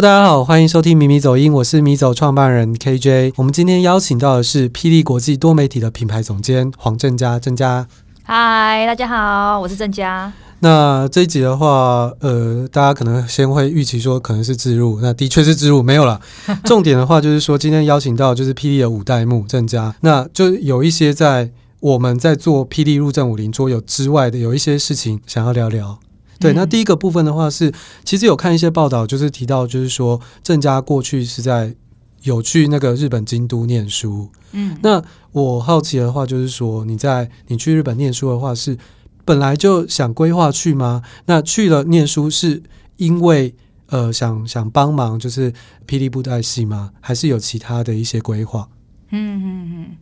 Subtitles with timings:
[0.00, 3.34] Hello，大家好，欢迎收听米米走音，我是米走创办人 KJ。
[3.36, 7.86] 我们今天邀请到的是霹雳国际多媒体的品牌总监黄正佳，正佳。
[8.22, 10.32] 嗨，大家好，我是正佳。
[10.60, 16.18] 那这一集的话，呃，大家可能先会预期说可能是置入，那的确是置入，没有了。
[16.64, 25.98] 重点的话就是说，今天邀请到就是霹雳的五代目正佳，那就有一些在我们在做霹雳入阵武林桌游之外的有一些事情想要聊聊。
[26.40, 27.70] 对，那第一个部分的话是，
[28.02, 31.76] 其实有看一些报道，就是提到，就是说郑家过去是在
[32.22, 34.30] 有去那个日本京都念书。
[34.52, 38.78] 嗯，那我好奇的话，就是说你在你去日本念书的话，是
[39.26, 41.02] 本来就想规划去吗？
[41.26, 42.62] 那去了念书是
[42.96, 43.54] 因为
[43.88, 45.52] 呃想想帮忙，就是
[45.86, 46.92] 霹雳布袋戏吗？
[47.00, 48.66] 还是有其他的一些规划？
[49.10, 49.96] 嗯嗯嗯，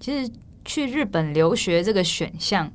[0.00, 0.32] 其实
[0.64, 2.72] 去日本留学这个选项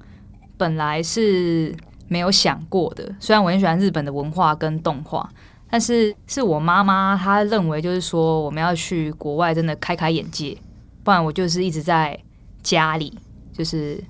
[0.55, 1.75] 本来是。
[2.07, 5.29] 没有想过的，虽然我很喜欢日本的文化跟动画，
[5.69, 10.57] 但是是我妈妈她认为就是说我们要去国外真的开开眼界，
[11.03, 12.17] 不然我就是一直在
[12.63, 13.13] 家里
[13.51, 14.01] 就是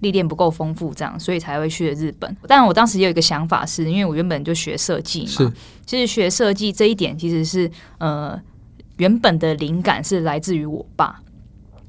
[0.00, 2.36] 历练不够丰富这样，所以才会去的日本。
[2.46, 5.52] 但我当时也有一个想法是，是因为我原本就学设计嘛，
[5.86, 8.38] 其实学设计这一点其实是呃
[8.98, 11.20] 原本的灵感是来自于我爸，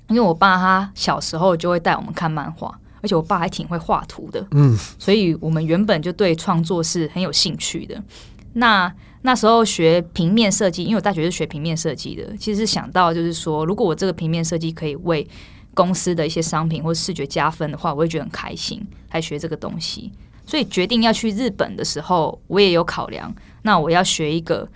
[0.07, 2.79] 因为我爸他小时候就会带我们看漫画。
[3.07, 8.03] 而且我爸还挺会画图的，嗯，所以我们原本就对创作是很有兴趣的。
[8.51, 15.25] 那那时候学平面设计，因为我大学是学平面设计的，其实是想到就是说，如果我这个平面设计可以为
[15.73, 20.11] 公司的一些商品或视觉加分的话，我会觉得很开心，来学这个东西。
[20.45, 24.67] 所以决定要去日本的时候，我也有考量，那我要学一个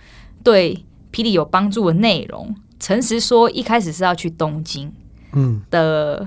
[0.42, 2.54] 对霹雳有帮助的内容。
[2.80, 4.90] 诚实说，一开始是要去东京，
[5.32, 6.26] 嗯的。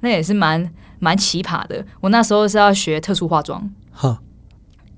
[0.00, 1.84] 那也是蛮蛮奇葩的。
[2.00, 4.18] 我那时候是要学特殊化妆，哈，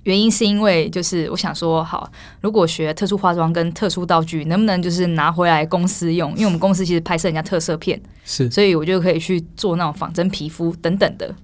[0.04, 6.30] 原因是因为就是我想说，好，如果学特殊化妆跟特殊道具，能不能就是拿回来公司用？
[6.32, 11.34] 因为我们公司其实拍摄人家特色片，是，所以我就可以去做那种仿真皮肤等等的。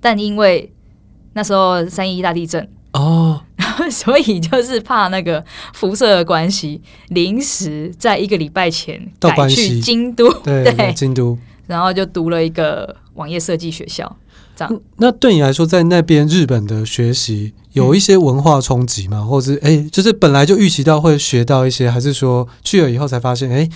[0.00, 0.72] 但因为
[1.34, 3.42] 那时候三一大地震哦，
[3.90, 11.36] 所以就是怕那个辐射的关系，临时在一个礼拜前改去京都，对， 对京都。
[11.70, 14.16] 然后就读了一个网页设计学校，
[14.56, 14.80] 这样。
[14.96, 19.18] 那对你来说，在那边日本的学习有一些文化冲击吗？
[19.18, 23.68] 嗯、或者是哎，就是本来就预期到会学到一些，还是说去了以后才发现，哎，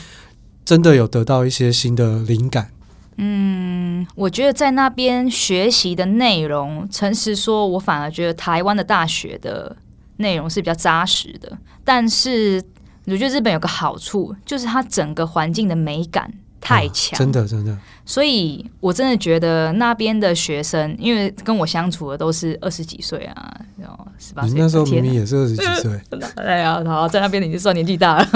[0.65, 2.71] 真的有得到一些新的灵感？
[3.17, 9.77] 嗯，我觉得在那边学习的内容，诚实说，我反而觉得台湾的大学的
[10.17, 11.57] 内容是比较扎实的。
[11.85, 12.61] 但是
[13.07, 16.29] 我觉得日本有个好处，就是它整个环境的美感。
[16.65, 24.51] 太强，真的真的，所以我真的觉得那边的学生，因为跟我相处的都是二十几岁啊，然后十八岁。
[24.51, 26.01] 你那时候明明也是二十几岁，
[26.37, 28.29] 哎呀，好，在那边你就算年纪大了。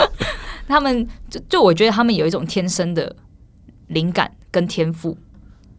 [0.66, 3.14] 他们就就我觉得他们有一种天生的
[3.88, 5.16] 灵感跟天赋，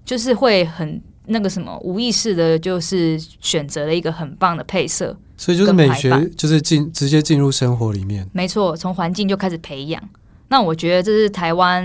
[0.06, 10.02] 就是会很那个什么无意识的，就是选择了一个很棒的配色，所以就是美学就是进直接进入生活里面，没错，从环境就开始培养。
[10.50, 11.84] 那我觉得这是台湾，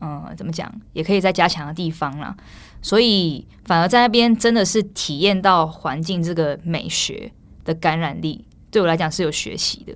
[0.00, 2.36] 嗯、呃，怎么讲，也可以再加强的地方啦。
[2.82, 7.32] 所以反而在那边真的是体验到环境这个美学
[7.64, 9.94] 的感染力，对我来讲是有学习的。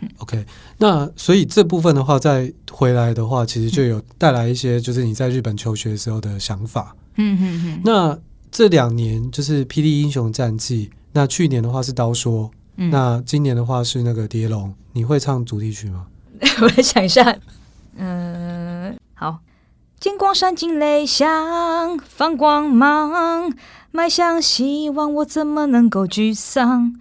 [0.00, 0.44] 嗯、OK，
[0.78, 6.94] 那所以这部分的话，再回来的话，其实就有带来一些，就是你在日本求学的时候的想法。
[7.14, 7.80] 嗯嗯嗯。
[7.84, 8.18] 那
[8.50, 16.06] 这两年就是《霹雳英雄战记》，那去年的话是刀说，嗯、那今年的话是那个蝶龙，你会唱主题曲吗？
[16.60, 17.36] 我来想一下，
[17.96, 19.40] 嗯，好，
[19.98, 23.52] 金光闪进泪响，放光芒，
[23.90, 26.94] 迈向希望，我怎么能够沮丧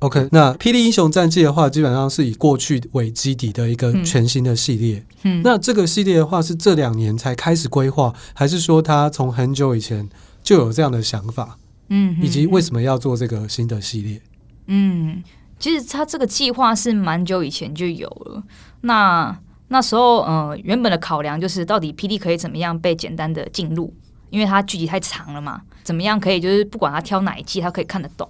[0.00, 5.04] ？OK，那《霹雳英雄战记》的话，基本上是以过去为基底的一个全新的系列。
[5.22, 10.08] 嗯，那这个系列的话，是这两年才开始规划，还是说他从很久以前
[10.42, 11.58] 就有这样的想法？
[11.88, 14.20] 嗯，以及为什么要做这个新的系列？
[14.66, 15.22] 嗯。
[15.58, 18.42] 其实他这个计划是蛮久以前就有了。
[18.82, 19.36] 那
[19.68, 23.92] 那时候，呃，原本的考量就是到底霹雳可以怎么样被简单的进入，
[24.30, 25.62] 因为它剧集太长了嘛。
[25.82, 28.28] 怎么样可以就是不管他挑哪一季，他可以看得懂。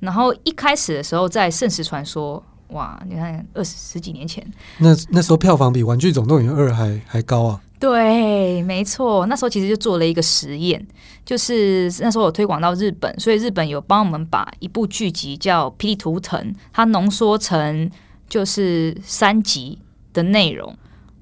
[0.00, 2.42] 然后一开始的时候，在《圣石传说》，
[2.74, 4.46] 哇，你看二十十几年前，
[4.78, 7.60] 那那时候票房比《玩具总动员二》还还高啊。
[7.78, 10.84] 对，没错，那时候其实就做了一个实验，
[11.24, 16.40] 就是那时候有推广到日本，所以日本有帮我们把一部剧集叫《霹雳图腾》，
[16.72, 17.88] 它浓缩成
[18.28, 19.78] 就是三集
[20.12, 20.76] 的内容，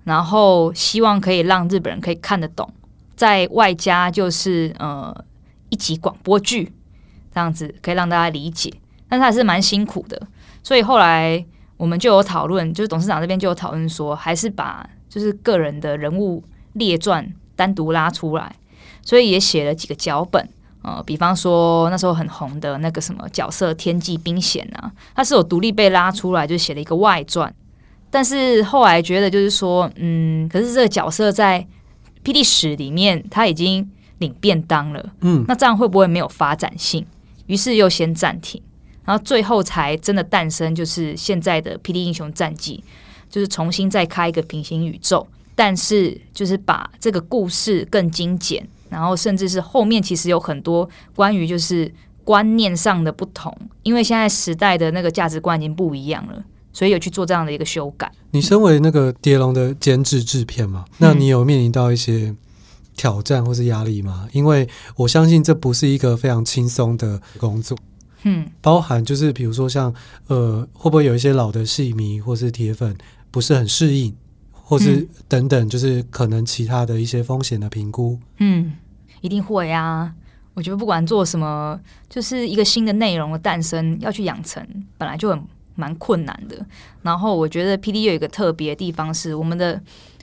[0.05, 2.73] 然后希望可以让日本人可以看得懂，
[3.15, 5.15] 再外加就是呃
[5.69, 6.73] 一集广播剧
[7.35, 8.73] 这样子，可以让大家理解，
[9.11, 10.19] 但是还是蛮辛苦的，
[10.63, 11.45] 所以后来
[11.77, 18.55] 我们就有讨论，就是董事长这边就有讨论说，还是把就是个人的人物列传单独拉出来，
[19.01, 20.47] 所以也写了几个脚本。
[20.83, 27.51] 呃，比方说那时候很红的那个什么角色天际冰险啊，他是有独立被拉出来，就写了一个外传。
[28.11, 31.67] 但是后来觉得就是说，嗯，可是这个角色在
[32.23, 37.07] 霹雳史里面他已经领便当了，嗯，那这样会不会没有发展性？
[37.47, 38.63] 于是又先暂停，
[39.07, 42.85] 然后最后才真的诞生，就是现在的《霹雳英雄战记》，
[43.29, 48.67] 就是重新再开一个平行宇宙，但是就是把这个故事更精简。
[48.89, 51.93] 然后甚至是后面其实有很多关于就是
[52.23, 53.53] 观念上的不同，
[53.83, 56.43] 因为现在时代的那个价值观已经不一样了，
[56.73, 58.11] 所以有去做这样的一个修改。
[58.31, 62.33] 你身为那个蝶龙的监制制片嘛，那你有面临到一些
[62.97, 64.29] 挑战或是压力吗？
[64.33, 67.77] 因为我相信这不是一个非常轻松的工作。
[68.23, 69.93] 嗯，包含就是比如说像
[70.29, 72.97] 呃，会不会有一些老的戏迷或是铁粉
[73.31, 74.15] 不是很适应？
[74.69, 78.19] 或是等等，就是可能其他的一些风险的评估。
[78.39, 78.73] 嗯，
[79.21, 80.13] 一定会啊！
[80.55, 81.79] 我觉得不管做什么，
[82.09, 84.67] 就是一个新的内容的诞生，要去养成，
[84.99, 85.41] 本来就很
[85.77, 86.57] 蛮困难的。
[87.03, 89.81] 然后我觉得 PD 有一个特别的地方是，我们的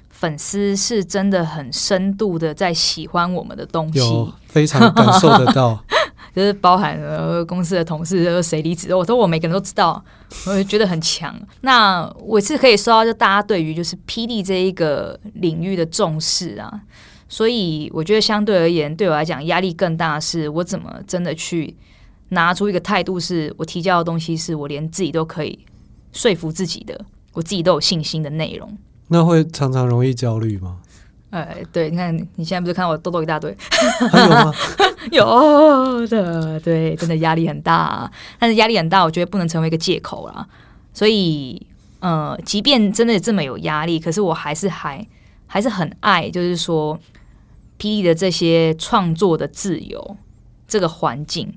[0.09, 5.81] 粉丝是真的很深度的在喜欢我们的东西，有非常感受得到。
[6.35, 10.03] 就是包含了公司的同事，谁离职，我说我每个人都知道，
[10.47, 11.35] 我就觉得很强。
[11.61, 16.81] 那我是可以说到，就大家对于就是霹雳这一个领域的重视啊，
[17.29, 21.75] 所以我觉得相对而言，对我来讲压力更大，是我怎么真的去
[22.29, 25.59] 拿出一个态度，是我提交的东西是我连自己都可以
[26.11, 26.99] 说服自己的，
[27.33, 28.75] 我自己都有信心的内容。
[29.09, 30.79] 那会常常容易焦虑吗？
[31.33, 33.55] 哎，对，你看你现在不是看到我痘痘一大堆？
[34.11, 34.53] 还有吗？
[35.11, 40.47] 有的，对，真的压力很大，但是压力很大，我觉得不能成为一个借口啦。
[40.93, 41.65] 所以，
[42.01, 45.03] 呃，即便真的这么有压力，可是我还是还
[45.47, 46.95] 还是很爱，就是说
[47.79, 50.15] 霹雳的这些创作的自由
[50.67, 51.51] 这个环境。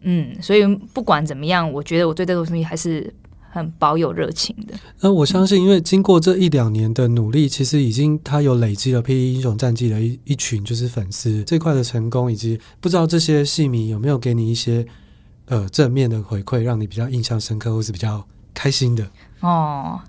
[0.00, 3.12] 嗯，所以不管怎么样，我觉得我对这个东西还是。
[3.56, 4.74] 很保有热情的。
[5.00, 14.86] 那我相信，因为经过这一两年的努力，其实已经他有累积了《霹雳英雄战记》的一一群就是粉丝这块的成功，以及不知道这些戏迷有没有给你一些
[15.46, 19.10] 呃正面的回馈，让你比较印象深刻或是比较开心的？
[19.40, 20.00] 哦，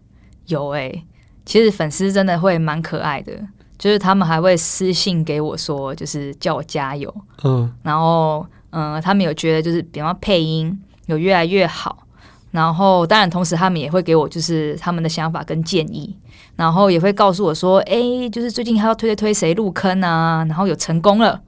[0.47, 1.05] 有诶、欸，
[1.45, 3.31] 其实粉丝真的会蛮可爱的，
[3.77, 7.13] 就是他们还会私信给我说，就是叫我加油。
[7.43, 12.06] 嗯，然后嗯、呃，他们有觉得就是比方配音有越来越好。
[12.51, 16.15] 然后，当然，同时他们也会给我就是他们的想法跟建议，
[16.55, 21.39] 然后也会告诉我说：“哎，就是最近还要推推推谁入坑啊？”然后有成功了，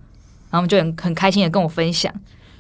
[0.52, 2.14] 然后就很很开心的跟我分享，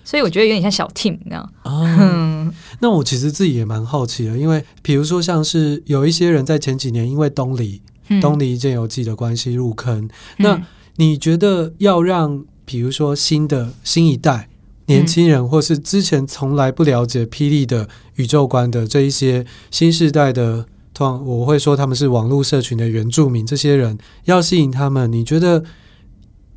[0.03, 1.47] 所以我觉得有点像小 team，你知道？
[1.63, 10.59] 哦， 那我其实自己也蛮好奇的，因为比如说像是有一些人在前几年因为东离、嗯、东离剑游记的关系入坑，那
[10.95, 14.48] 你觉得要让比如说新的新一代？
[14.89, 23.45] 年轻人，或是之前从来不了解霹雳的宇宙观的这一些新世代的，通常我会说他们是网络社群的原住民。
[23.45, 25.63] 这些人要吸引他们，你觉得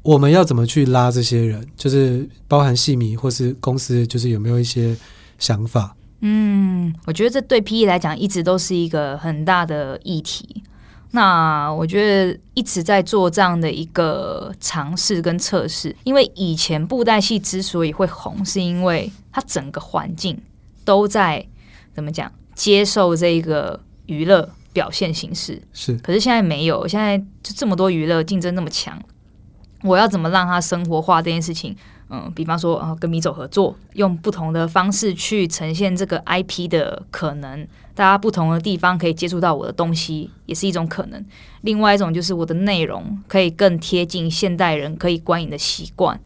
[0.01, 1.67] 我们要怎么去拉这些人？
[1.77, 4.97] 就是包含戏迷或是公司，就是有没有一些
[5.39, 5.95] 想法？
[6.23, 10.63] 嗯，我觉得这对霹雳来讲一直都是一个很大的议题。
[11.15, 20.41] 那我觉得一直在做这样的一个尝试跟测试，因为以前布袋戏之所以会红，是因为它整个环境
[20.87, 21.47] 都在
[21.95, 25.95] 怎么讲接受这个娱乐表现形式，是。
[25.99, 28.99] 可是现在没有，现在就这么多娱乐竞争那么强，
[29.83, 31.77] 我要怎么让它生活化这件事情？
[32.09, 37.69] 嗯，比方说啊，跟米走合作，用不同的方式去呈现这个 IP 的可能。
[37.95, 41.25] 大家不同的地方可以接触到我的东西，也是一种可能。
[41.61, 46.19] 另外一种就是我的内容可以更贴近现代人可以观影的习惯，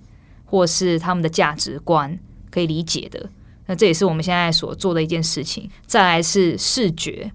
[0.44, 2.18] 或是他们的价值观
[2.50, 3.28] 可以理解的。
[3.66, 5.68] 那这也是我们现在所做的一件事情。
[5.86, 7.32] 再来是视觉，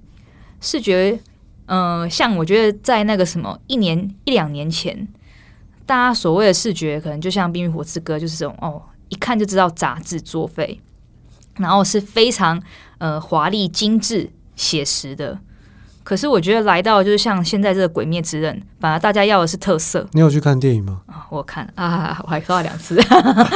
[0.62, 1.20] 视觉，
[1.66, 5.08] 嗯、像我觉得在那个什么一年一两年前，
[5.86, 10.80] 大家所谓的视觉，可能就像《冰与火之歌》，就是这种哦，一看就知道杂志作废。
[11.62, 12.62] 然后是非常
[12.98, 15.40] 呃华丽、精致、写实的，
[16.04, 20.06] 可是我觉得来到就是像现在这个《鬼灭之刃》，反而大家要的是特色。
[20.12, 21.02] 你有去看电影吗？
[21.06, 23.00] 啊，我看啊， 我还刷了两次。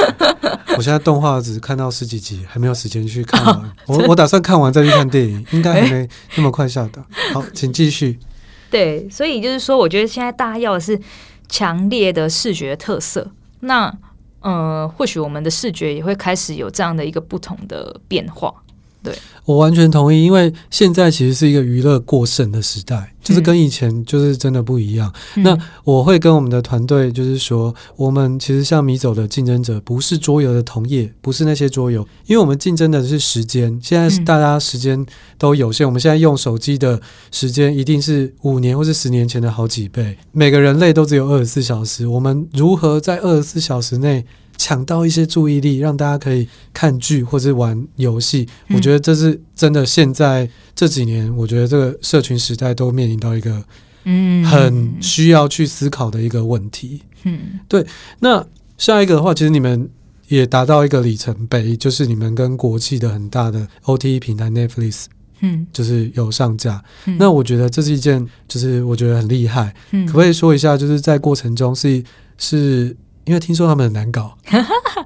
[0.77, 3.71] 我现在动画只看到十几集，还没有时间去看完。
[3.87, 7.05] 我我打算看完再去看电影，应该还没那么快下档。
[7.33, 8.19] 好，请继续。
[8.69, 10.99] 对，所以就是说，我觉得现在大家要的是
[11.47, 13.31] 强烈的视觉特色。
[13.61, 13.95] 那。
[14.45, 18.53] 呃，或许我们的视觉也会开始有这样的一个不同的变化。
[19.05, 25.13] 对，我完全同意，因为现在其实是一个娱乐过剩的时代，就是跟以前就是真的不一样。
[25.35, 33.79] 嗯、那我会跟我们的团队就是说，我们其实像米走的竞争者不是桌游的同业，不是那些桌游，因为我们竞争的是时间。
[33.81, 35.05] 现在是大家时间
[35.37, 36.99] 都有限，嗯、我们现在用手机的
[37.31, 40.17] 时间一定是五年或是十年前的好几倍。
[40.31, 44.25] 每个人类都只有二十四小时，我们如何在二十四小时内
[44.57, 48.47] 抢到一些注意力，让大家可以看剧或是玩游戏。
[48.69, 49.85] 我觉得这是真的。
[49.85, 53.63] 现在这几年，我觉得这个社群时代都面临到一个
[54.05, 57.01] 嗯很需要去思考的一个问题。
[57.23, 57.85] 嗯，对。
[58.19, 58.45] 那
[58.77, 59.89] 下一个的话，其实你们
[60.27, 65.05] 也达到一个里程碑，就是你们跟国际的很大的 OTE 平台 Netflix，
[65.41, 66.83] 嗯，就是有上架。
[67.19, 69.75] 那我觉得这是一件，就是我觉得很厉害。
[69.91, 72.03] 嗯可不可以说一下，就是在过程中是
[72.37, 72.95] 是。
[73.25, 74.37] 因为听说他们很难搞，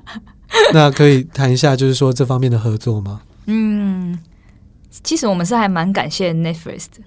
[0.73, 3.21] 那可以谈一下，就是说这方面的合作吗？
[3.45, 4.19] 嗯，
[5.03, 7.01] 其实我们是还蛮感谢 Netflix 的。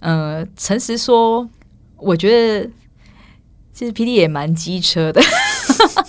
[0.00, 1.48] 呃，诚实说，
[1.96, 2.68] 我觉得
[3.72, 5.22] 其实 PD 也蛮机车的。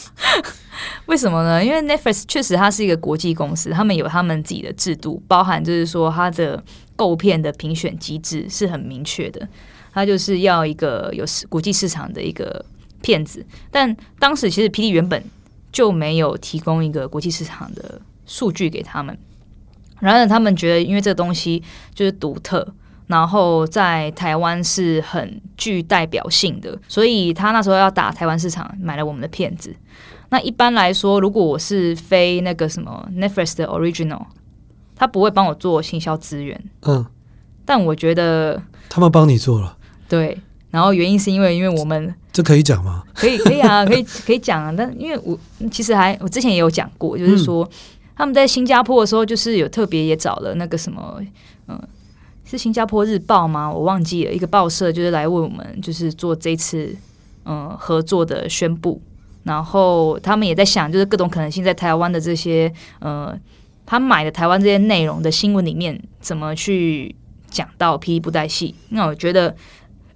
[1.05, 1.63] 为什么呢？
[1.63, 6.63] 因为 Netflix 确实它是一个国际公司，他们有他们自己的制度，包含就是说它的
[6.95, 9.48] 购片的评选机制是很明确的，
[9.93, 12.65] 它就是要一个有国际市场的一个。
[13.01, 15.24] 骗子，但当时其实 PD 原本
[15.72, 19.17] 就没有提供一个国际市场的数据给他们。
[20.00, 21.62] 然而，他们觉得因为这个东西
[21.93, 22.67] 就是独特，
[23.08, 29.75] 然后在台湾是很具代表性的，所以他那时候要打台湾市场，买了我们的片子。
[30.29, 34.25] 那一般来说，如果我是非那个什么 Netflix 的 Original，
[34.96, 36.60] 他不会帮我做行销资源。
[36.81, 37.05] 嗯，
[37.63, 39.77] 但我觉得他们帮你做了。
[40.10, 40.38] 对。
[40.72, 43.04] 然后原因是因为，因为我们这，可以讲吗？
[43.13, 44.74] 可以，可以啊，可以，可以讲啊。
[44.75, 45.38] 但因为我
[45.70, 47.70] 其实还我之前也有讲过，就是说、嗯、
[48.16, 51.22] 他们在新加坡的时候，就是有特别也找了那个什么，
[51.68, 51.78] 嗯，
[52.46, 53.70] 是新加坡日报吗？
[53.70, 56.96] 我忘记了，一个报社就是来为我们就是做这次
[57.44, 59.01] 嗯合作的宣布。
[59.44, 63.38] 然后他们也在想，就是各种可能性，在台湾的这些呃，
[63.86, 67.13] 他买的台湾这些内容的新闻里面，怎么去
[67.50, 68.74] 讲到 PD 布袋戏？
[68.88, 69.54] 那我觉得。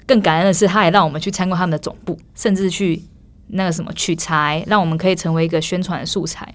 [0.07, 3.01] 更感恩的是，他也让我们去参观他们的总部，甚至去
[3.47, 6.53] 那个什么取材，让我们可以成为一个宣传的素材。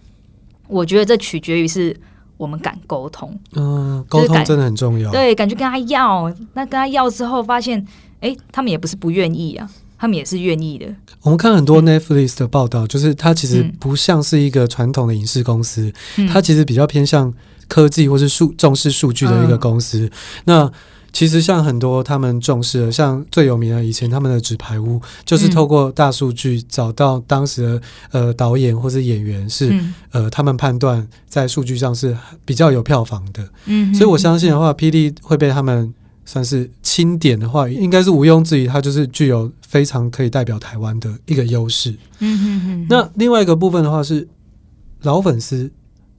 [0.68, 1.96] 我觉得这取决于是
[2.36, 5.10] 我们敢沟通，嗯，沟通真的很重要。
[5.10, 7.84] 对，敢去跟他要，那跟他要之后发现，
[8.20, 10.86] 哎，他们也不是不愿意啊，他们也是愿意的。
[11.22, 17.34] 我们看很多 Netflix 的报道，嗯、就是它其实不像是一个传统的影视公司，嗯、它其实比较偏向
[17.68, 20.06] 科技或是数重视数据的一个公司。
[20.06, 20.10] 嗯、
[20.44, 20.72] 那
[21.12, 35.92] 其实像很多他们重视的，像最有名的以前他们的纸牌屋，就是透过大数据找到当时的呃导演或是演员是、嗯、呃他们判断在数据上是比较有票房的，嗯，所以我相信的话，PD 会被他们
[36.24, 41.90] 算是钦点的话，应该是毋庸置疑，它就是具有非常可以代表台湾的一个优势。
[42.20, 42.86] 嗯嗯嗯。
[42.88, 44.28] 那另外一个部分的话是
[45.02, 45.70] 老粉丝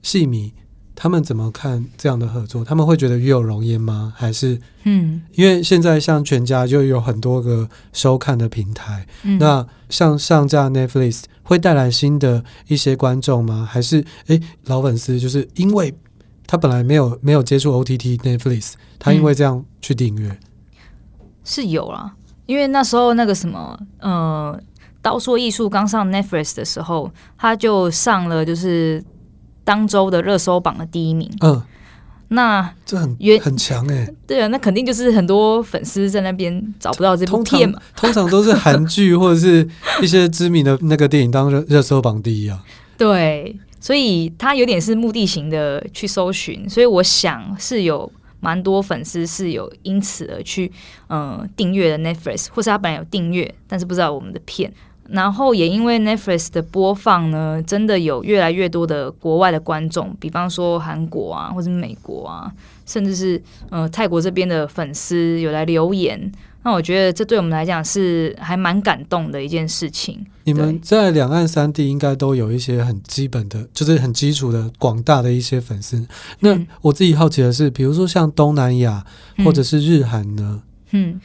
[0.02, 0.52] 戏迷。
[0.94, 2.64] 他们怎么看这样的合作？
[2.64, 4.12] 他们会觉得与有容焉吗？
[4.16, 13.66] 还是嗯，因为现在像全家就有很多个收看的平台，嗯、那像上架 Netflix 会带来新的一些观众吗？
[13.68, 15.92] 还是哎，老粉丝就是因为
[16.46, 20.38] 他本来没有没有接触 OTT Netflix，他因为这样去订阅、嗯、
[21.42, 22.14] 是有啦，
[22.46, 24.60] 因为那时候那个什么呃，
[25.00, 29.02] 刀说艺术刚上 Netflix 的时候，他就上了就是。
[29.64, 31.62] 当周的热搜榜的第一名，嗯，
[32.28, 39.68] 那这很很强哎、欸，对啊，那肯定就是很多粉丝在那边找不到这部片嘛，通常都是韩剧或者是
[40.02, 42.64] 一些知名的那个电影当热热搜榜第一啊，
[42.98, 50.72] 对，所以他有点是目的型的去搜寻，所以我想是有蛮多粉丝是有因此而去
[51.08, 54.72] 嗯订阅的 Netflix，或是他本来有订阅，但是不知道我们的片。
[55.08, 62.50] 然后也因为 Netflix 的播放呢，真的有越来越多的国外的观众，比方说韩国啊，或者美国啊，
[62.86, 66.32] 甚至是呃泰国这边的粉丝有来留言。
[66.64, 70.24] 那我觉得这对我们来讲是还蛮感动的一件事情。
[70.44, 76.06] 你们在两岸三地应该都有一些很基本的，就是很基础的广大的一些粉丝。
[76.38, 79.04] 那我自己好奇的是，比如说像东南亚
[79.44, 80.62] 或者是日韩呢？
[80.92, 81.10] 嗯。
[81.14, 81.20] 嗯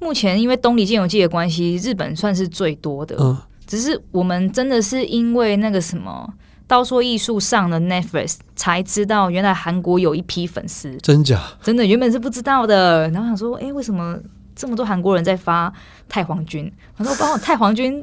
[0.00, 3.14] 目前因为东离剑游记的关系，日本算是最多的。
[3.20, 6.28] 嗯，只是我们真的是因为那个什么
[6.66, 10.96] 刀说艺术上的 Netflix 才知道，原来韩国有一批粉丝。
[11.02, 11.40] 真假？
[11.62, 13.08] 真的，原本是不知道的。
[13.10, 14.18] 然后想说，哎、欸，为什么
[14.56, 15.72] 这么多韩国人在发
[16.08, 16.72] 太皇军？
[16.96, 18.02] 他说，包括太皇军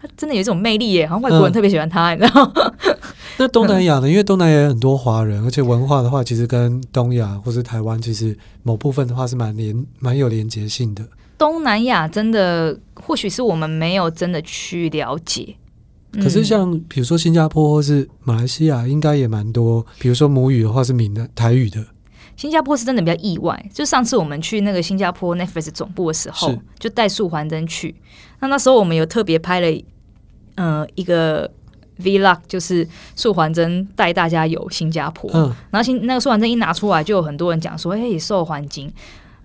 [0.00, 2.52] 他真的有一种魅力耶，好像外国人特别喜欢他，嗯、你知道吗？
[3.38, 4.10] 那东南亚呢？
[4.10, 11.04] 因为东南亚有很多华人，而且文化的话，其实跟东亚或是台湾，其实某部分的话是蛮连蛮有连结性的。
[11.38, 15.54] 东南亚真的，或许是我们没有真的去了解。
[16.14, 19.86] 可是像比如说新加坡或是马来西亚，应该也蛮多。
[19.98, 21.86] 比如说母语的话是闽南台语的。
[22.34, 27.94] 新加坡是真的比较意外，就上次我们去那个新加坡 Netflix 总部的时候，就带素环真去。
[28.40, 29.82] 那那时候我们有特别拍了，
[30.54, 31.50] 呃，一个
[32.00, 35.30] Vlog，就是素环真带大家游新加坡。
[35.34, 38.90] 嗯，然后新那个素环真一拿出来，就有很多人讲说：“哎，素环真。”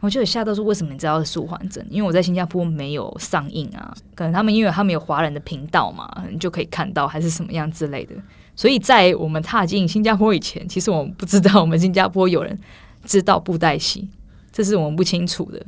[0.03, 1.83] 我就有吓到说：“为什么你知道是素还真？
[1.89, 8.13] 因为我在新加坡没有上映啊，可能他们因为他们有华人的频道嘛，你就可以看到，还是什么样之类的。
[8.55, 12.59] 所以在我们踏进新加坡以前，其实我们不知道我们新加坡有人。”
[13.05, 14.07] 知道布袋戏，
[14.49, 15.61] 这是我们不清楚的。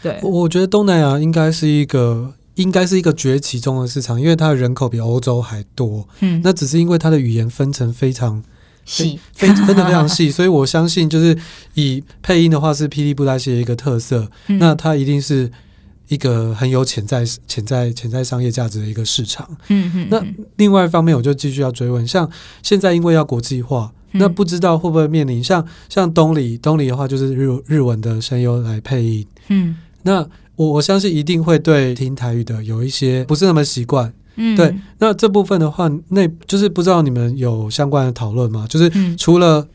[0.00, 6.08] 对，我觉得东南亚应该是一个，应该是一个崛起中的市场，因为它的人口比欧洲还多。
[6.20, 8.42] 嗯，那只是因为它的语言分成非常
[8.84, 11.36] 细， 分分的非常细，所以我相信，就是
[11.74, 14.30] 以配音的话是霹雳布袋戏的一个特色。
[14.48, 15.50] 嗯，那它一定是
[16.08, 19.48] 一个很有潜在、潜在、潜在商业价值的一个市场。
[19.68, 20.08] 嗯嗯。
[20.10, 20.24] 那
[20.56, 22.30] 另外一方面，我就继续要追问，像
[22.62, 23.92] 现在因为要国际化。
[24.14, 29.26] 那不知道会不会面临像像东里东里的话，就是日日文的声优来配音。
[29.48, 30.20] 嗯，那
[30.56, 34.12] 我我相信一定会对听台语的有一些不是那么习惯。
[34.36, 34.74] 嗯，对。
[34.98, 38.66] 那这部分的话，那就是不知道你们有相关的讨论吗？
[38.68, 39.68] 就是除了、嗯、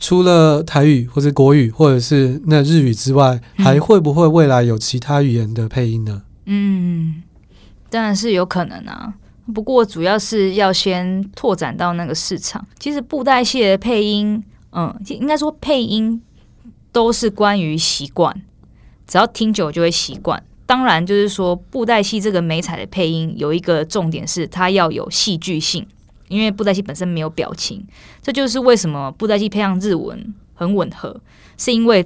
[0.00, 6.22] 除了台语或者国语或者是那日语之外，还会不会未来有其他语言的配音呢？
[6.46, 7.22] 嗯，
[7.88, 9.14] 当然是有可能啊。
[9.52, 12.66] 不过主要是要先拓展到那个市场。
[12.78, 16.20] 其实布袋戏的配音，嗯，应该说配音
[16.90, 18.34] 都是关于习惯，
[19.06, 20.42] 只要听久就会习惯。
[20.74, 25.86] 当然，就是说布袋戏这个美彩的配音有一个重点是它要有戏剧性，
[26.26, 27.86] 因为布袋戏本身没有表情。
[28.20, 31.20] 这就是为什么布袋戏配上日文很吻合，
[31.56, 32.04] 是因为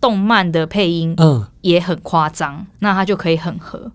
[0.00, 3.92] 动漫的配音嗯也很夸张，那它就可以很合。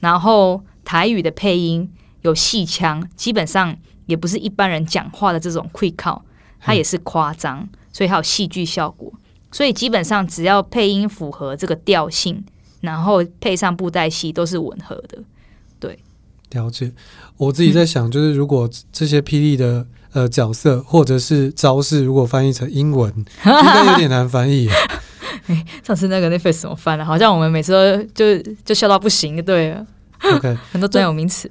[0.00, 1.88] 然后台语的配音。
[2.22, 6.20] 有戏腔，基本上也不是一般人讲话的这种 quick call，
[6.60, 9.10] 它也是夸张，所以它有戏剧效果。
[9.50, 12.44] 所以基本上只要配音符合这个调性，
[12.80, 15.18] 然后配上布袋戏都是吻合的。
[15.78, 15.98] 对，
[16.52, 16.92] 了解。
[17.36, 24.68] 我自己在想，就是如果这些霹雳的呃角色或者是招式，如果翻译成英文， 应该有点难翻译。
[25.46, 27.04] 欸，上次那个那 face 怎么翻的？
[27.04, 29.86] 好像我们每次都就就笑到不行，对了。
[30.34, 31.50] OK， 很多专有名词。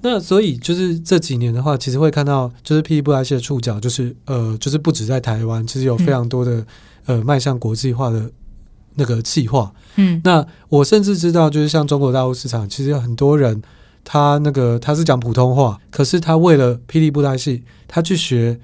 [0.00, 6.64] 那所以就是这几年的话，其实会看到就是霹雳布袋戏的触角，就是呃，就是不止在台湾，其实有非常多的
[7.04, 8.30] 呃迈向国际化的
[8.96, 9.72] 那个计划。
[9.94, 13.62] 嗯，那我甚至知道，就是像中国大陆市场，其实有很多人
[14.04, 18.60] 他那个他是讲普通话，可是他为了霹雳布袋戏，他去学。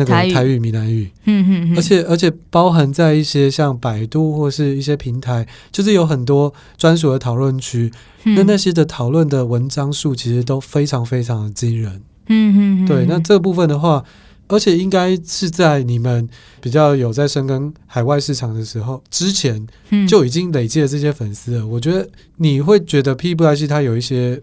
[0.00, 7.90] 那个台语、闽南语，嗯嗯，而且而且包含在一些像百度或是一些平台，就是有很多专属的讨论区，
[8.22, 14.04] 那、嗯、那些的讨论的文章数其实都非常非常的惊人，嗯嗯，对，那这部分的话，
[14.48, 16.28] 而且应该是在你们
[16.60, 19.66] 比较有在深耕海外市场的时候，之前
[20.08, 21.66] 就已经累积了这些粉丝了。
[21.66, 24.42] 我觉得你会觉得霹雳布袋戏它有一些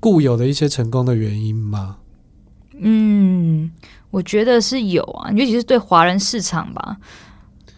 [0.00, 1.96] 固有的一些成功的原因吗？
[2.78, 3.70] 嗯。
[4.10, 6.96] 我觉得是有啊，尤其是对华人市场吧。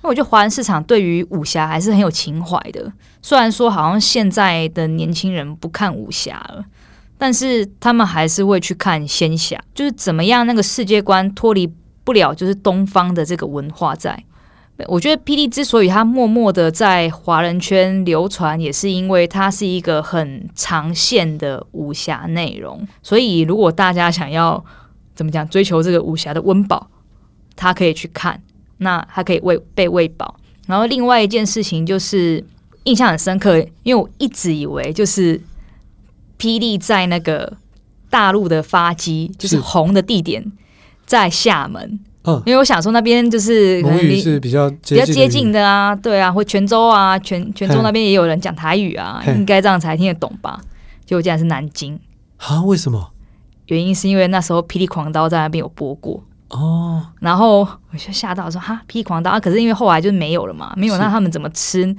[0.03, 2.93] 那我觉得华人市场对于武侠还是很有情怀的。
[3.23, 6.63] 虽然说好像现在的年轻人不看武侠了，
[7.19, 9.61] 但是他们还是会去看仙侠。
[9.75, 11.73] 就是怎么样，那个世界观脱离
[12.05, 14.25] 不了就是东方的这个文化在。
[14.89, 22.87] 我觉得霹雳之所以它默默的在华人圈流传，也是因为它是一个很长线的武侠内容。
[23.03, 24.63] 所以如果大家想要，
[25.15, 25.49] 怎么讲？
[25.49, 26.91] 追求这个武侠的温饱，
[27.57, 28.39] 他可以去看，
[28.77, 30.37] 那他可以喂被喂饱。
[30.67, 32.45] 然后另外一件事情就是
[32.85, 35.41] 印象很深刻，因为我一直以为就是
[36.39, 37.57] 霹雳在那个
[38.11, 40.53] 大陆的发机，就是红的地点
[41.05, 41.99] 在厦门。
[42.25, 50.61] 嗯，因为我想说那边就是可能你是比较比较接近的啊，对啊，或泉州啊，泉泉州那边也有人讲台语啊，应该这样才听得懂吧？
[51.05, 51.99] 结果竟然是南京
[52.39, 52.63] 啊？
[52.65, 53.13] 为什么？
[53.67, 61.95] 原因是因为那时候《霹雳狂刀》在那边有播过哦，然后我就吓到说哈，《霹雳狂刀》啊，可是因为后来就没有了嘛，没有，那他们怎么吃？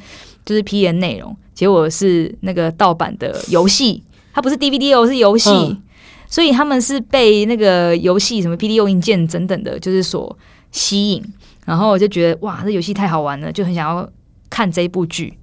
[0.45, 4.04] 就是 P 的内容，结果是那个盗版的游戏，
[4.38, 5.82] 它不是 DVD 哦，是游戏，嗯，
[6.28, 10.38] 所以他们是被那个游戏什么《PD 用硬件》等等的，就是所
[10.71, 11.34] 吸引，
[11.65, 14.08] 然后我就觉得哇，这游戏太好玩了，就很想要
[14.47, 15.39] 看这部剧，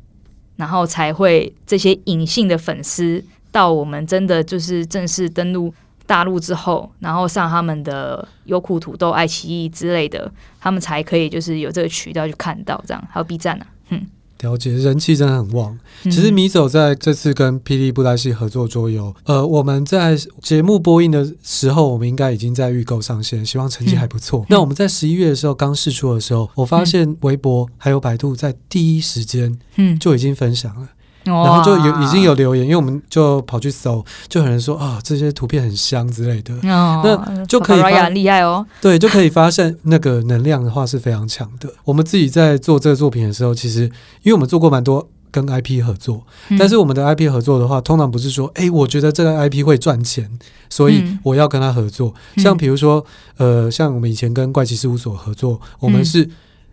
[0.55, 3.25] 然后才会这些隐性的粉丝。
[3.51, 5.75] 到我们真的就是正式登陆
[6.07, 10.31] 大陆之后，然后上他们的优酷、土豆、爱奇艺之类的，
[10.61, 14.07] 他们才可以就是有这个渠道去看到这样，还有 B 站呢、啊，嗯。
[14.41, 15.79] 了解，人气真的很旺。
[16.05, 24.41] 其实米走在这次跟霹雳布袋戏合作桌游，呃，我们在节目播映的时候，我们应该已经在预购上线，希望成绩还不错。
[24.43, 30.89] 嗯、那我们在十一月的时候刚试出的时候，我发现微博还有百度在第一时间，嗯，就已经分享了。
[31.25, 38.65] 然后就有已经有留言，因为我们就跑去搜，就有人说啊，这些图片很香之类的，哦、那就可以发现厉害哦。
[38.81, 41.73] 对，就可以发现那个能量的话是非常强的。
[41.85, 43.83] 我们自己在做这个作品的时候，其实
[44.23, 50.31] 因为我们做过蛮多跟 IP 合作，嗯、但是我们的 IP 合作的话，通常不是说，哎，我觉得这个 IP 会赚钱，
[50.69, 52.15] 所以我要跟他合作。
[52.37, 53.05] 嗯、像比如说，
[53.39, 56.31] 呃，像我们以前跟怪奇事务所合作，我们是，嗯、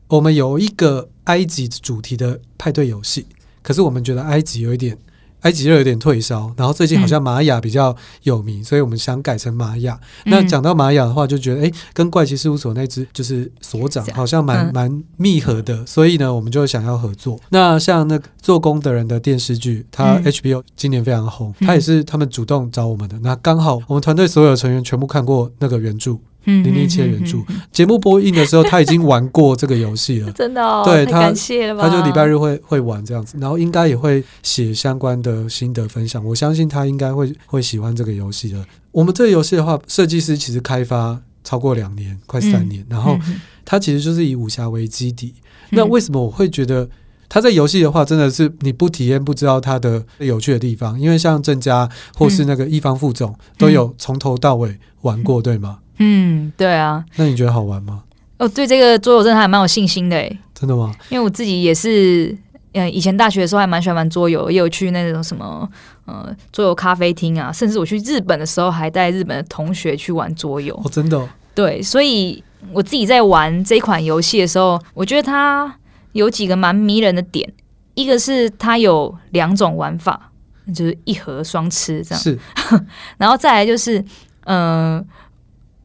[0.09, 3.25] 我们有一个埃及主题的派对游戏。
[3.61, 4.97] 可是我们觉得埃及有一点，
[5.41, 9.99] 埃及又有点退烧，然后最近好像玛雅比较有名，嗯、所以我们想改成玛雅。
[10.25, 17.39] 嗯、那讲到玛雅的话，就觉得哎，跟怪奇事务所那只就是所长好像蛮蛮、嗯、密合的，所以呢，我们就想要合作。
[17.49, 23.17] 那像那个做工的人的电视剧，它 HBO 今年非常红，它、嗯、也是他们主动找我们的。
[23.19, 26.19] 那刚好我们团队所有成员全部看过那个原著。
[26.45, 27.37] 零零七原著
[27.71, 31.87] 节目播映的时候，他已经玩过这个游戏了， 真的哦，对，他感谢了吧。
[31.87, 36.23] 他就礼拜日会会玩这样子，然后应该也会写相关的心得分享。
[36.25, 38.65] 我相信他应该会会喜欢这个游戏的。
[38.91, 43.17] 我们这个游戏的话，设计师其实开发超过两年，快三年，然后
[43.63, 45.33] 他其实就是以武侠为基底。
[45.69, 46.89] 那为什么我会觉得
[47.29, 50.99] 他在游戏的话，真的是你不体验不知道他的有趣的地方？
[50.99, 55.79] 因为像郑家或是那个一方副总都有从头到尾玩过，对吗？
[55.99, 57.03] 嗯，对啊。
[57.15, 58.03] 那你觉得好玩吗？
[58.37, 60.39] 哦，对这个桌游真的还蛮有信心的诶。
[60.53, 60.93] 真的吗？
[61.09, 62.35] 因为我自己也是，
[62.73, 65.69] 嗯，以前大学的时候还蛮喜欢玩桌游，也有去那种什么
[66.05, 70.73] 呃桌游咖啡厅啊，甚至我去日本的时候还带日本的同学去玩桌游。
[70.83, 71.27] 哦，真的哦？
[71.53, 75.75] 对，所以我自己在玩这款游戏的时候，我觉得它
[76.13, 77.51] 有几个蛮迷人的点，
[77.93, 80.31] 一个是它有两种玩法，
[80.73, 82.39] 就是一盒双吃这样，是，
[83.17, 84.03] 然后再来就是
[84.45, 84.97] 嗯。
[84.97, 85.05] 呃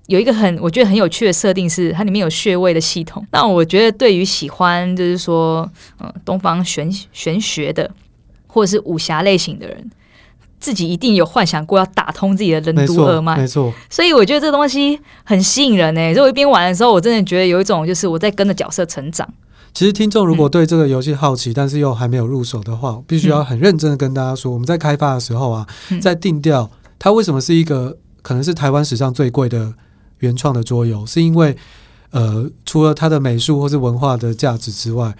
[0.08, 3.26] 有一个很我觉得很有趣的设定是，它里面有穴位的系统。
[3.32, 7.90] 那我觉得对于喜欢就是说，嗯，东方玄玄学的，
[8.46, 9.90] 或者是武侠类型的人，
[10.60, 13.74] 自己一定有幻想过要打通自己的任督二脉，没错。
[13.90, 16.14] 所以我觉得这东西很吸引人呢。
[16.14, 19.28] 所以我一边玩的时候，我真的觉得有一种就是我在跟着角色成长。
[19.74, 25.66] 其实听众如果对这个游戏好奇，嗯、但是又还没有入手的话，必须要很认真的跟大家说，我们在开发的时候啊，
[26.00, 29.72] 在定调它为什么是一个可能是台湾史上最贵的。
[30.20, 31.54] 原创的桌游是因为，
[32.08, 35.14] 呃，除了它的美术或是文化的价值之外，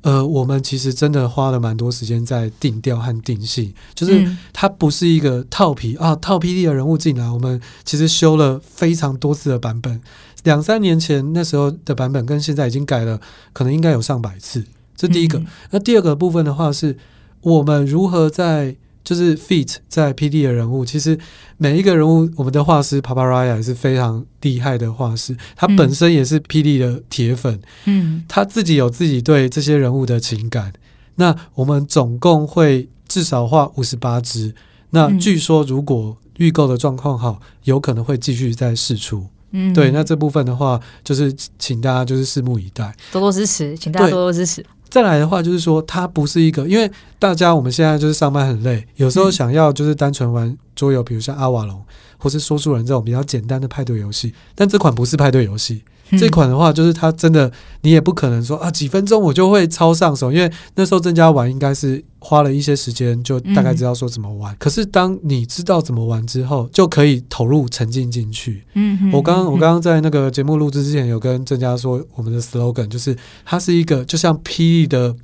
[0.00, 10.00] 呃，我们其实真的花了蛮多时间在定调和定性，就是它不是一个套皮啊，套霹雳的人物进来，我们其实修了非常多次的版本，
[10.42, 13.20] 两三年前那时候的版本跟现在已经改了，
[13.52, 14.64] 可能应该有上百次。
[14.96, 16.98] 这第一个，那第二个部分的话是，
[17.42, 18.74] 我们如何在。
[19.10, 21.18] 就是 fit 在 PD 的人物，其实
[21.56, 30.72] 每一个人物，我们的画师 Paparaya 也是非常厉害的画师，他本身也是 PD 的铁粉，嗯，他自己有自己对这些人物的情感。
[31.16, 34.54] 那我们总共会至少画五十八只，
[34.90, 39.26] 那据说如果预购的状况好，有可能会继续再试出。
[39.50, 44.64] 嗯，对，那这部分的话，就是请大家就是拭目以待，多多支持，请大家多多支持。
[44.90, 51.80] 再来的话，就是说它不是一个，因为大家我们现在就是上班很累，有时候想要就是单纯玩桌游，比如像阿瓦隆
[52.18, 55.82] 或是说书人这种比较简单的派对游戏，但这款不是派对游戏。
[56.18, 57.50] 这款的话，就是它真的，
[57.82, 64.54] 你也不可能说啊，几分钟我就会超上手，因为那时候郑家玩应该是花了一些时间，就大概知道说怎么玩。
[64.58, 68.64] 可是当你知道怎么玩之后，就可以投入沉浸进去。
[68.74, 75.14] 嗯，我刚我刚刚在那个节目录制之前，有跟郑家说，我们的 slogan 就是它是一个就像霹雳的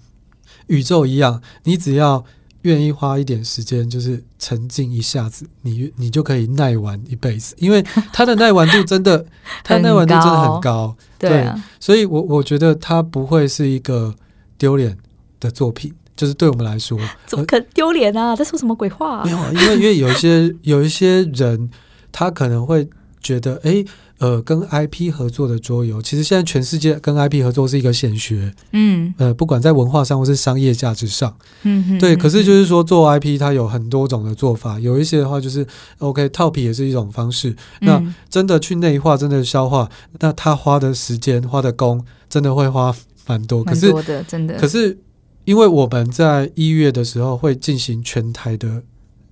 [0.68, 2.24] 宇宙一样，你只要。
[2.66, 7.80] 愿意花一点时间，就是沉浸一下子，你你就可以耐玩一辈子，因为
[8.12, 9.24] 它的耐玩度真的，
[9.62, 11.48] 它的耐玩度真的很高，对，
[11.78, 14.12] 所以我我觉得它不会是一个
[14.58, 14.98] 丢脸
[15.38, 18.34] 的作品，就是对我们来说， 怎么可丢脸啊？
[18.34, 19.24] 在说什么鬼话啊？
[19.24, 21.70] 没有啊，因为因为有一些有一些人，
[22.10, 22.88] 他可能会
[23.20, 23.84] 觉得，哎。
[24.18, 32.16] 呃，跟 IP 合作的桌游，其实现在全世界跟 IP 合作是一个显学，嗯，呃，不管在文化上或是商业价值上，嗯哼，对。
[32.16, 35.66] 可是就是说，做 IP 它有很多种的做法，有一些的话就是
[35.98, 37.54] OK 套皮也是一种方式。
[37.80, 42.94] 那真的去内化，真的消化，那他花的时间、花的工，真的会花
[43.26, 43.62] 蛮多。
[43.62, 44.58] 可是，多的真的。
[44.58, 44.98] 可是，
[45.44, 48.82] 因为我们在一月的时候会进行全台的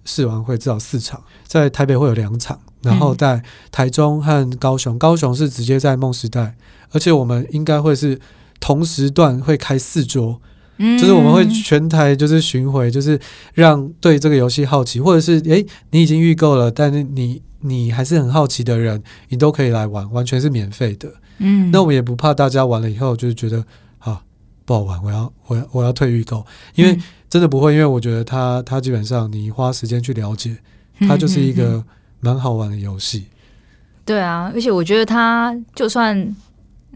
[0.04, 3.42] 试玩会至少四场，在台北会有两场，然后在
[3.72, 6.54] 台中和高雄，高雄是直接在梦时代，
[6.90, 8.20] 而且我们应该会是
[8.60, 10.40] 同时段会开四桌，
[10.78, 13.18] 就是我们会全台就是巡回，就是
[13.54, 21.12] 让对这个游戏好奇，或者是诶你已经预购了，但是你你还是很好奇的人，你都可以来玩，完全是免费的。
[21.38, 23.64] 嗯，那我们也不怕大家玩了以后就是觉得
[23.98, 24.20] 啊
[24.64, 26.44] 不好玩，我要我要我要退预购，
[26.74, 26.96] 因为
[27.28, 30.56] 真的不会，因为我觉得它它基本上你花时间去了解，
[31.00, 31.84] 它就是一个
[32.24, 33.26] 蛮好玩的游戏。
[34.06, 36.16] 对啊，而且我觉得它就算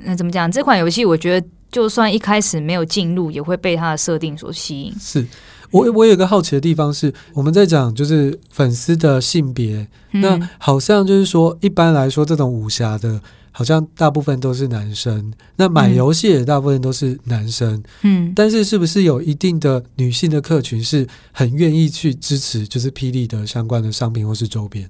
[0.03, 4.95] 嗯怎么讲，这款游戏我觉得就算一开始没有进入，也会被它的设定所吸引。
[4.99, 5.27] 是
[5.71, 13.21] 我我有一个好奇的地方是，我们在讲就是粉丝的性别，那好像就是说一般来说这种武侠的。
[13.51, 24.89] 好像大部分都是男生，那买游戏也大部分都是男生，嗯，但是是不是有一定的女性的客群是很愿意去支持，就是霹雳的相关的商品或是周边？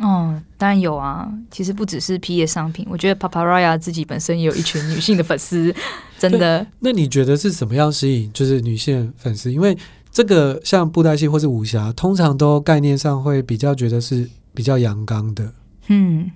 [0.00, 5.74] 哦，当然有啊，其实不只是霹雳的商品，我觉得 Paparazzi 自己本身也有一群女性的粉丝，
[6.18, 6.66] 真的。
[6.80, 9.52] 那你觉得是怎么样吸引就是女性粉丝？
[9.52, 9.76] 因为
[10.10, 15.52] 这个像布袋戏或是武侠，通常都概念上会比较觉得是比较阳刚的，
[15.88, 16.30] 嗯。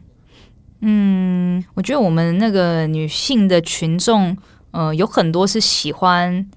[0.81, 4.37] 嗯，我觉得我们那个女性的群众，
[4.71, 6.49] 呃，有很多是喜欢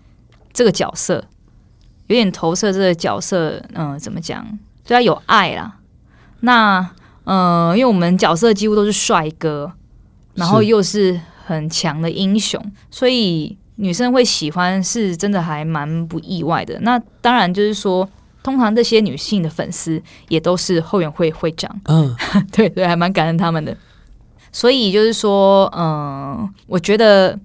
[0.53, 1.25] 这个角色，
[2.05, 4.45] 有点投射这个角色，嗯、呃，怎么讲？
[4.85, 5.79] 对他有爱啦。
[6.41, 6.87] 那，
[7.23, 9.71] 呃，因为我们角色几乎都是帅哥，
[10.35, 16.79] 然后又是很强的英雄，所以女生会喜欢，是真的还蛮不意外的。
[16.81, 18.07] 那当然就是说，
[18.43, 22.15] 通常这些女性的粉丝也都是后援会会长，嗯，
[22.51, 23.75] 对对，还蛮感恩他们的。
[24.51, 27.39] 所以就是说，嗯，我觉得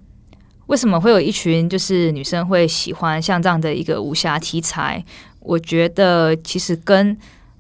[0.67, 5.05] 为什么会有一群就是女生会喜欢像这样的一个武侠题材？
[5.41, 7.17] 我觉得其实跟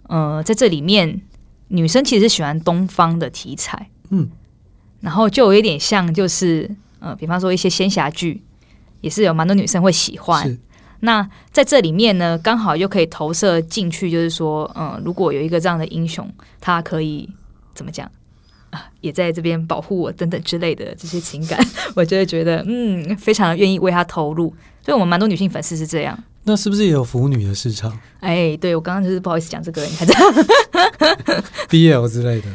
[0.09, 1.21] 嗯，在这里面
[1.69, 4.29] 女生其实是喜欢东方的题材，嗯，
[5.01, 8.43] 然后就有一点像就是呃，比方说一些仙侠剧，
[9.01, 10.59] 也是有蛮多女生会喜欢。
[11.01, 16.29] 那在这里面呢，刚好又可以投射进去，就是说，嗯，如果有一个这样的英雄，
[16.61, 17.29] 他可以
[17.75, 18.11] 怎么讲？
[19.01, 21.59] 也在这边保护我等等之类的这些情感，
[21.97, 24.55] 我就会觉得嗯，非常愿意为他投入。
[24.83, 26.19] 所以，我们蛮多女性粉丝是这样。
[26.49, 27.93] 那是不是也有腐女的市场？
[28.21, 30.23] 哎，对，我刚刚就是不好意思讲这个，你看这样
[31.69, 32.47] ，BL 之类的。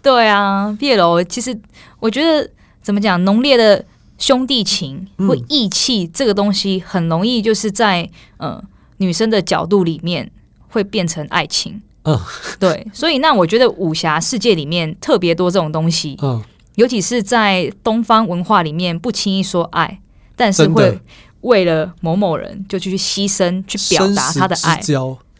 [0.00, 1.58] 对啊，BL 其实
[1.98, 2.48] 我觉得
[2.80, 3.84] 怎么讲，浓烈的
[4.18, 8.02] 兄弟情或义气这个东西，很容易就是在
[8.38, 8.64] 嗯、呃、
[8.98, 10.30] 女生的角度里面
[10.68, 11.82] 会变成爱情。
[12.04, 12.18] 嗯，
[12.58, 16.42] 对，所以那我觉得武侠世界里面特别多这种东西，嗯，
[16.76, 20.00] 尤其是在东方文化里面不轻易说爱，
[20.34, 20.98] 但是会
[21.42, 24.80] 为了某某人就去牺牲去表达他的爱，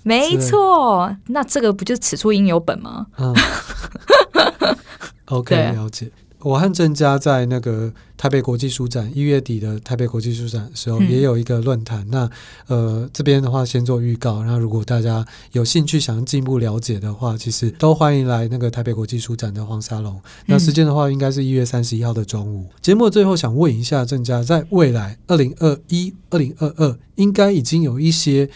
[0.02, 3.06] 没错，那这个不就是此处应有本吗？
[3.18, 3.34] 嗯，
[5.26, 6.10] OK，了解。
[6.42, 12.00] 我和郑家在那个台北国际书展一月底的台北国际书展的时候，也有一个论坛。
[12.00, 12.30] 嗯、那
[12.66, 14.42] 呃，这边的话先做预告。
[14.44, 20.20] 那如果大家有兴趣想要进一步了解的话，其实都欢迎来那个台北国际书展的黄沙龙。
[20.46, 22.66] 那时间的话，应该是一月三十一号的中午。
[22.80, 28.48] 节目最后想问一下郑家，在未来二零二一、二零二二，应该已经有一些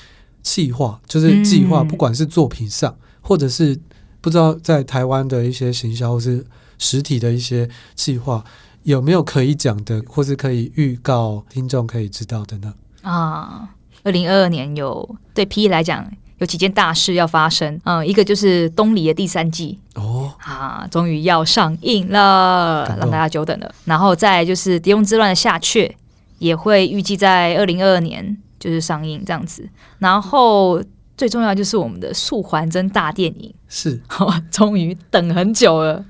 [0.43, 3.79] 计划，就是计划，不管是作品上，或者是
[4.23, 6.47] 不知道在台湾的一些行销，是。
[6.79, 8.45] 实体的一些计划
[8.83, 12.75] 有没有可以讲的，或是可以预告听众可以知道的呢？
[13.03, 13.69] 啊，
[14.03, 23.75] 二零二二年有对 P 来讲有几件大事要发生，嗯，一个就是东离的第三季哦，啊，终于要上映了，让大家久等了。
[23.85, 25.91] 然后再就是《狄龙之乱》的下阙
[26.39, 29.69] 也会预计在二零二二年就是上映这样子。
[29.99, 30.83] 然后
[31.17, 34.03] 最重要就是我们的素还真大电影是，
[34.51, 36.05] 终于等很久了。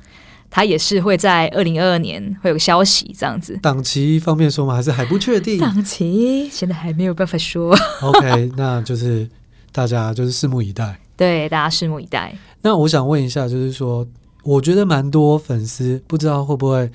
[0.54, 4.76] 他也是会在二零二二年会有个消息这样子，档期方面说吗？
[4.76, 5.58] 还是还不确定？
[5.58, 7.76] 档期现在还没有办法说。
[8.00, 9.28] OK，那就是
[9.72, 11.00] 大家就是拭目以待。
[11.16, 12.32] 对，大家拭目以待。
[12.62, 14.06] 那我想问一下，就是说，
[14.44, 16.88] 我觉得蛮多粉丝不知道会不会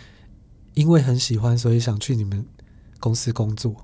[0.75, 2.45] 因为很喜欢，所以想去你们
[3.01, 3.75] 公司工作？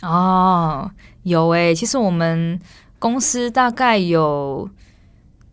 [0.00, 0.90] 哦，
[1.24, 2.58] 有诶、欸，其实我们
[2.98, 4.70] 公司大概有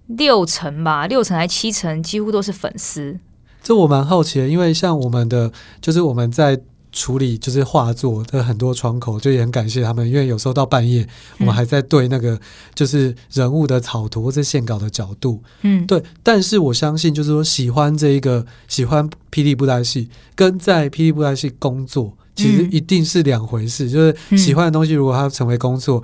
[0.07, 3.19] 六成吧，六成还七成，几乎都是粉丝。
[3.65, 5.51] 这我蛮好奇的，因为像我们的，
[5.81, 11.05] 就是我们在处理就是画作的很多窗口，就也很感谢他们，因为有时候到半夜，
[11.39, 12.39] 我们还在对那个
[12.75, 16.01] 就是人物的草图或者线稿的角度，嗯，对。
[16.21, 23.89] 但是我相信，就是说喜欢这一个喜欢霹雳布袋戏，跟在霹雳布袋戏工作，其实一定是两回事。
[23.89, 26.03] 就是喜欢的东西，如果它成为工作，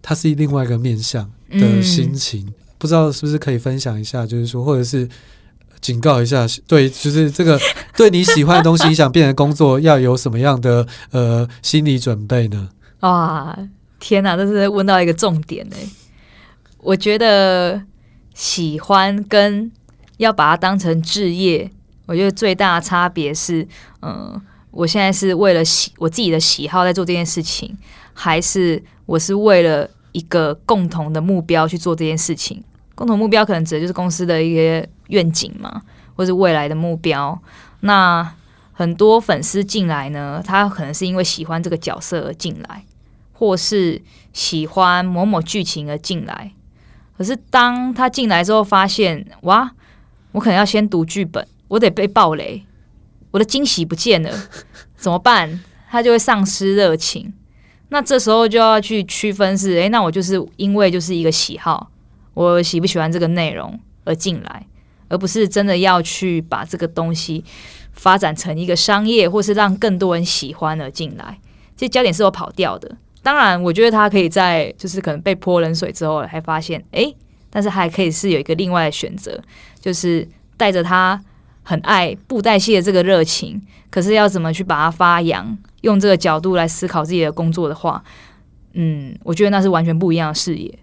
[0.00, 2.54] 它是另外一个面向的心情。
[2.78, 5.06] 不知道是不是可以分享一下，就是说，或者是
[5.80, 7.58] 警告一下，对，就是这个
[7.96, 12.68] 对你喜欢的东西，你想变成工作，要有什么样的呃心理准备呢？
[13.00, 13.56] 啊，
[13.98, 15.76] 天哪，这是问到一个重点呢。
[16.78, 17.82] 我觉得
[18.34, 19.70] 喜欢跟
[20.18, 21.70] 要把它当成职业，
[22.06, 23.66] 我觉得最大的差别是，
[24.02, 24.40] 嗯、
[24.70, 27.76] 我现在是为了喜我自己的喜好在做这件事情，
[28.12, 32.62] 还是我是为了一个共同的目标去做这件事情？
[33.00, 35.80] 共同目标可能指的就是公司的一些愿景嘛，
[36.14, 37.40] 或是未来的目标。
[37.80, 38.30] 那
[38.74, 42.84] 很多粉丝进来呢，他可能是因为喜欢这个角色而进来，
[43.32, 44.02] 或是
[44.34, 46.52] 喜欢某某剧情而进来。
[47.16, 49.70] 可是当他进来之后，发现哇，
[50.32, 52.62] 我可能要先读剧本，我得被爆雷，
[53.30, 54.30] 我的惊喜不见了，
[54.94, 55.58] 怎么办？
[55.88, 57.32] 他就会丧失热情。
[57.88, 61.90] 那这时候就要去区分是，诶，那我就是因为就是一个喜好，
[62.40, 64.66] 我喜不喜欢这个内容而进来，
[65.08, 67.44] 而不是真的要去把这个东西
[67.92, 71.38] 发展成一个商业，或是让更多人喜欢而进来。
[71.76, 72.96] 这焦点是有跑掉的。
[73.22, 77.12] 当然，我觉得他可以在就是可能被泼冷水之后，还发现哎，
[77.50, 79.38] 但是还可以是有一个另外的选择，
[79.78, 80.26] 就是
[80.56, 81.22] 带着他
[81.62, 88.02] 很爱布袋戏的这个热情，可是要怎么去把它发扬，用这个角度来思考自己的工作的话，
[88.72, 90.78] 嗯，我觉得那是完全不一样的视野。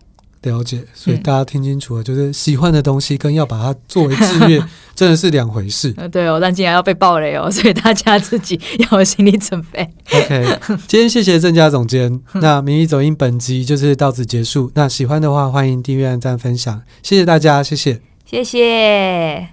[0.47, 4.63] 了解，所以大家听清楚了，嗯、就是喜欢的东西跟要把它作为志愿，
[4.95, 5.91] 真的是两回事。
[6.11, 9.87] 对哦，但竟然要被爆雷哦， 所以大家自己要有心理准备。
[10.13, 12.19] OK，今天谢谢郑家总监。
[12.33, 14.71] 那名医走音本集就是到此结束。
[14.73, 19.49] 那喜欢的话，欢迎订阅、按赞、分享，谢谢大家，谢谢，谢谢。